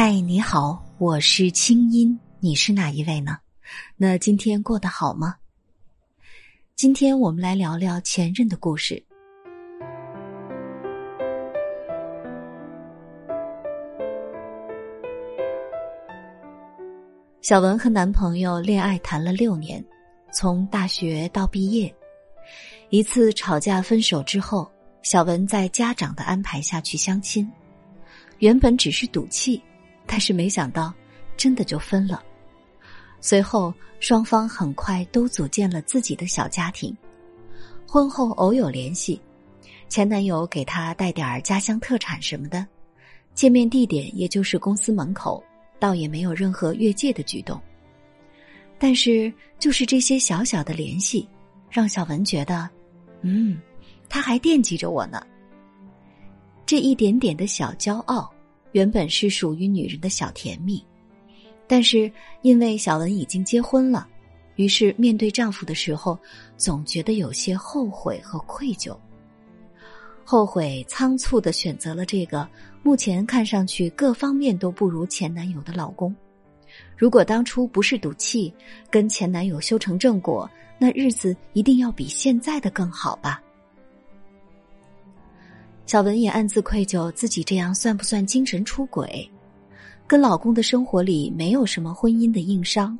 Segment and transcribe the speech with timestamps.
[0.00, 3.36] 嗨，你好，我是清音，你是哪一位呢？
[3.96, 5.34] 那今天过得好吗？
[6.76, 9.04] 今天我们来聊聊前任的故事。
[17.40, 19.84] 小文和男朋友恋爱谈了六年，
[20.32, 21.92] 从大学到毕业，
[22.90, 24.70] 一次吵架分手之后，
[25.02, 27.50] 小文在家长的安排下去相亲，
[28.38, 29.60] 原本只是赌气。
[30.08, 30.92] 但是没想到，
[31.36, 32.20] 真的就分了。
[33.20, 36.96] 随后，双方很快都组建了自己的小家庭。
[37.86, 39.20] 婚后偶有联系，
[39.88, 42.66] 前男友给她带点儿家乡特产什么的，
[43.34, 45.44] 见面地点也就是公司门口，
[45.78, 47.60] 倒也没有任何越界的举动。
[48.78, 51.28] 但是，就是这些小小的联系，
[51.70, 52.68] 让小文觉得，
[53.20, 53.60] 嗯，
[54.08, 55.20] 他还惦记着我呢。
[56.64, 58.32] 这一点点的小骄傲。
[58.72, 60.84] 原本是属于女人的小甜蜜，
[61.66, 62.10] 但是
[62.42, 64.06] 因为小文已经结婚了，
[64.56, 66.18] 于是面对丈夫的时候，
[66.56, 68.96] 总觉得有些后悔和愧疚。
[70.24, 72.46] 后悔仓促的选择了这个
[72.82, 76.14] 目前看上去各方面都不如前男友的老公。
[76.96, 78.52] 如果当初不是赌气，
[78.90, 83.42] 跟前男友修成正果，那日子一定要比现在的更好吧。
[85.88, 89.26] 小文也暗自愧疚，自己这样算不算精神出轨？
[90.06, 92.96] 跟老公的生活里没有什么婚姻的硬伤，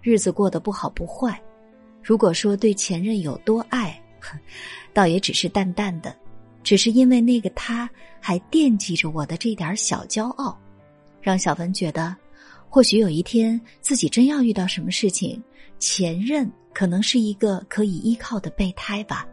[0.00, 1.38] 日子过得不好不坏。
[2.02, 4.02] 如果说对前任有多爱，
[4.94, 6.16] 倒也只是淡淡的，
[6.62, 7.86] 只是因为那个他
[8.18, 10.58] 还惦记着我的这点小骄傲，
[11.20, 12.16] 让小文觉得，
[12.66, 15.38] 或许有一天自己真要遇到什么事情，
[15.78, 19.28] 前任可能是一个可以依靠的备胎吧。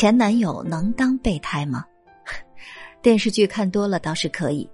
[0.00, 1.84] 前男友能当备胎吗？
[3.02, 4.66] 电视剧看多了倒是可以，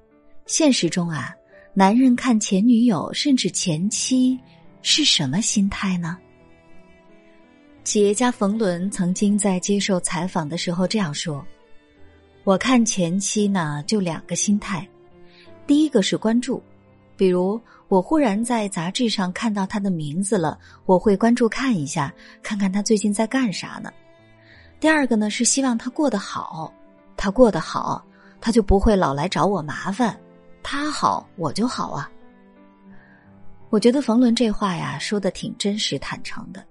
[0.46, 1.34] 现实中啊，
[1.74, 4.38] 男人看前女友甚至前妻
[4.82, 6.16] 是什么心态呢？
[7.82, 11.44] 企业家冯仑曾经在接受采访的时候这样说
[12.46, 14.88] ：“我看前妻呢，就两个心态，
[15.66, 16.62] 第一个是关注，
[17.16, 23.92] 比如我忽然在杂志上看到他的名字了，我会关注看一下，看看他最近在干啥呢。”
[24.78, 26.72] 第二个呢是希望他过得好，
[27.16, 28.04] 他过得好，
[28.40, 30.18] 他就不会老来找我麻烦，
[30.62, 32.10] 他好我就好啊。
[33.70, 36.64] 我觉得冯仑这话呀说的挺真实坦诚的。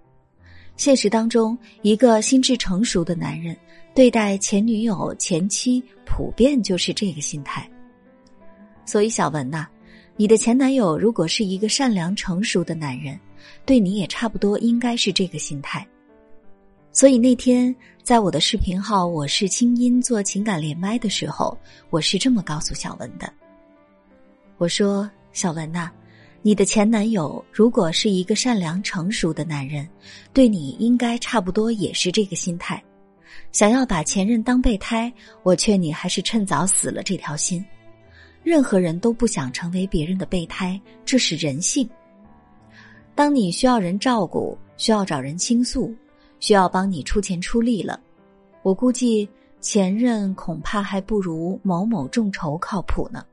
[0.78, 3.56] 现实当中，一个心智成熟的男人
[3.94, 7.70] 对待前女友、前妻，普遍就是这个心态。
[8.86, 9.68] 所以小文呐，
[10.16, 13.20] 你的前男友如果是一个善良成熟的男人，
[13.66, 15.86] 对你也差不多应该是这个心态。
[16.96, 21.58] 所以那天在我的视频号“我是清音”做情感连麦的时候，
[21.90, 23.30] 我是这么告诉小文的
[24.58, 25.92] ：“我说，小文呐，
[26.42, 29.86] 你的前男友如果是一个善良成熟的男人，
[30.32, 32.82] 对你应该差不多也是这个心态。
[33.52, 35.12] 想要把前任当备胎，
[35.44, 37.62] 我劝你还是趁早死了这条心。
[38.42, 41.90] 任何人都不想成为别人的备胎，这是人性。
[43.14, 45.94] 当你需要人照顾，需要找人倾诉。”
[46.40, 48.00] 需要帮你出钱出力了，
[48.62, 49.28] 我估计
[49.60, 53.26] 前任恐怕还不如某某众筹靠谱呢。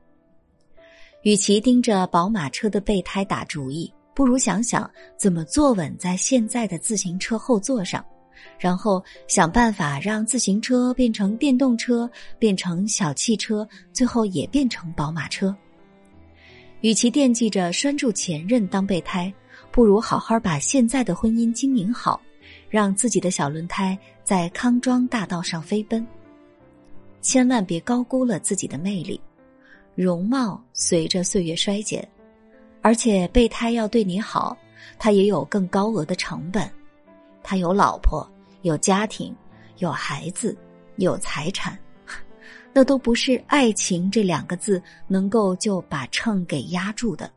[1.21, 8.03] 与其盯着宝马车的备胎打主意，不如想想怎么坐稳在现在的自行车后座上，
[8.59, 15.55] 然后想办法让自行车变成电动车，变成小汽车，最后也变成宝马车。
[16.81, 19.33] 与其惦记着拴住前任当备胎，
[19.71, 22.19] 不如好好把现在的婚姻经营好。
[22.73, 26.03] 让自己的小轮胎在康庄大道上飞奔，
[27.21, 29.21] 千万别高估了自己的魅力。
[29.93, 32.03] 容貌随着岁月衰减，
[32.81, 34.57] 而且备胎要对你好，
[34.97, 36.67] 他也有更高额的成本。
[37.43, 38.27] 他有老婆，
[38.63, 39.35] 有家庭，
[39.77, 40.57] 有孩子，
[40.95, 41.77] 有财产，
[42.73, 47.31] 那都不是爱情这两个字能够就把秤给压住的。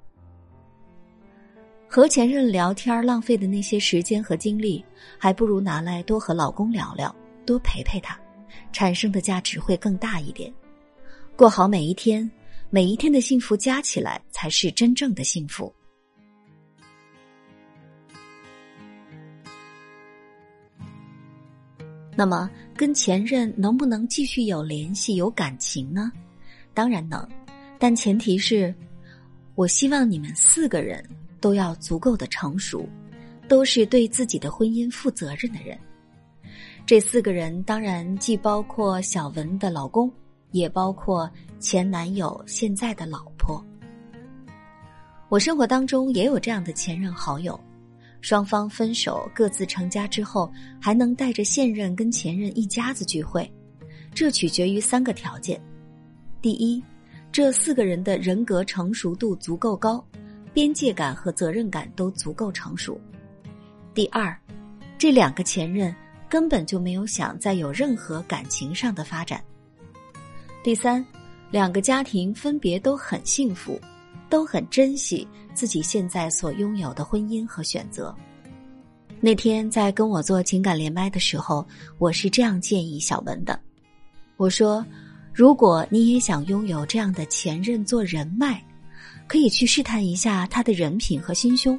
[1.96, 4.84] 和前任聊天浪费的那些时间和精力，
[5.16, 7.16] 还不如拿来多和老公聊聊，
[7.46, 8.20] 多陪陪他，
[8.70, 10.52] 产生的价值会更大一点。
[11.36, 12.30] 过好每一天，
[12.68, 15.74] 每一天的幸福加起来才是真正的幸福。
[22.14, 26.12] 那么，跟前任能不能继续有联系、有感情呢？
[26.74, 27.26] 当然能，
[27.78, 28.74] 但前提是，
[29.54, 31.02] 我希望你们四个人。
[31.40, 32.88] 都要足够的成熟，
[33.48, 35.78] 都是对自己的婚姻负责任的人。
[36.84, 40.10] 这四个人当然既包括小文的老公，
[40.52, 41.28] 也包括
[41.58, 43.64] 前男友现在的老婆。
[45.28, 47.58] 我生活当中也有这样的前任好友，
[48.20, 50.48] 双方分手各自成家之后，
[50.80, 53.50] 还能带着现任跟前任一家子聚会，
[54.14, 55.60] 这取决于三个条件：
[56.40, 56.80] 第一，
[57.32, 60.02] 这四个人的人格成熟度足够高，
[60.56, 62.98] 边界感和责任感都足够成熟；
[63.92, 64.34] 第二，
[64.96, 65.94] 这两个前任
[66.30, 69.38] 根本就没有想再有任何感情上的发展；
[70.64, 71.04] 第三，
[71.50, 73.78] 两个家庭分别都很幸福。
[74.30, 78.12] 都很珍惜自己现在所拥有的婚姻和选择。
[79.20, 81.64] 那天在跟我做情感连麦的时候，
[81.98, 83.60] 我是这样建议小文的：
[84.38, 84.84] 我说，
[85.34, 88.60] 如果你也想拥有这样的前任做人脉，
[89.26, 91.78] 可以去试探一下他的人品和心胸。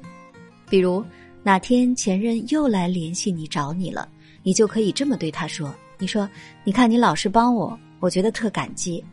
[0.70, 1.04] 比如
[1.44, 4.08] 哪天前任又来联系你找你了，
[4.44, 6.30] 你就可以这么对他说：“你说，
[6.64, 9.04] 你看你老是帮我，我觉得特感激。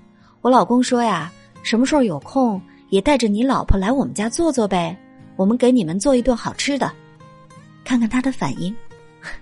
[0.41, 1.33] 我老公说呀，
[1.63, 2.61] 什么时候有空。”
[2.91, 4.97] 也带着你老婆来我们家坐坐呗，
[5.35, 6.93] 我们给你们做一顿好吃的，
[7.83, 8.73] 看看他的反应。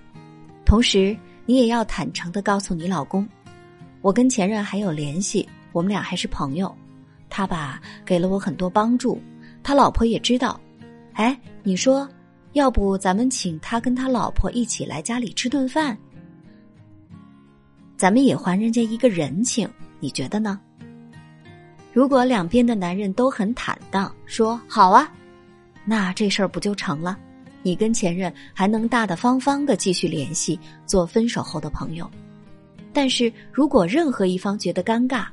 [0.65, 1.15] 同时，
[1.45, 3.29] 你也要坦诚的告诉你老公，
[4.01, 6.75] 我跟前任还有联系，我们俩还是朋友。
[7.35, 9.19] 他吧给了我很多帮助，
[9.63, 10.61] 他老婆也知道。
[11.15, 12.07] 哎，你说，
[12.53, 15.97] 要不咱们请他跟他老婆一起来家里吃顿饭，
[17.97, 19.67] 咱们也还人家一个人情，
[19.99, 20.61] 你觉得呢？
[21.91, 25.11] 如果两边的男人都很坦荡，说好啊，
[25.87, 27.19] 那这事儿不就成了？
[27.63, 32.11] 你跟前任还能大大方方的继续联系，做分手后的朋友。
[32.93, 35.25] 但是如果任何一方觉得尴尬，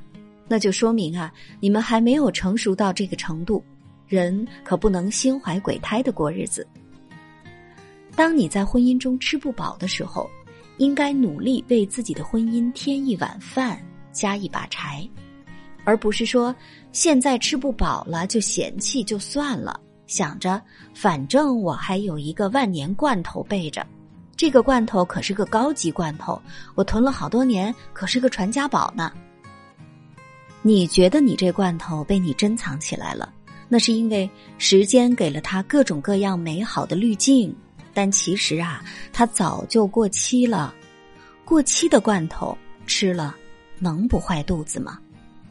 [0.50, 1.32] 那就说明啊，
[1.62, 3.64] 你们还没有成熟到这个程度。
[4.08, 6.68] 人可不能心怀鬼胎的过日子。
[8.16, 10.28] 当你在婚姻中吃不饱的时候，
[10.78, 13.80] 应该努力为自己的婚姻添一碗饭，
[14.12, 15.08] 加一把柴。
[15.86, 16.54] 而不是说
[16.92, 20.60] 现在吃不饱了就嫌弃就算了，想着
[20.94, 23.86] 反正我还有一个万年罐头备着，
[24.36, 26.42] 这个罐头可是个高级罐头，
[26.74, 29.12] 我囤了好多年，可是个传家宝呢。
[30.62, 33.34] 你觉得你这罐头被你珍藏起来了，
[33.68, 37.56] 那是因为时间给了它各种各样美好的滤镜，
[37.94, 38.84] 但其实啊，
[39.14, 40.74] 它早就过期了。
[41.46, 43.36] 过期的罐头吃了，
[43.80, 45.00] 能不坏肚子吗？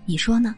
[0.05, 0.55] 你说呢？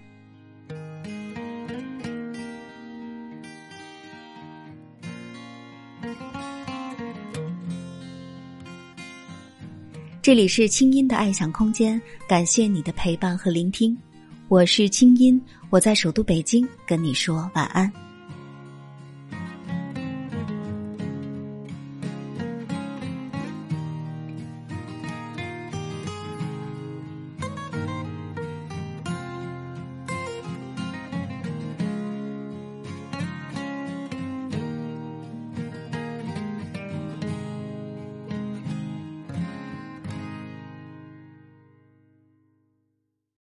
[10.22, 13.96] 这里是清音的爱想空间，感谢你的陪伴和聆听，
[14.50, 17.88] 我是清音，我在首都北京跟你说晚安。